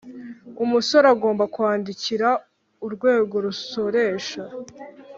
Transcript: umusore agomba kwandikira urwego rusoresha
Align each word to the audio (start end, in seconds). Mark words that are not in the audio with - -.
umusore 0.63 1.05
agomba 1.15 1.43
kwandikira 1.53 2.29
urwego 2.85 3.35
rusoresha 3.45 4.41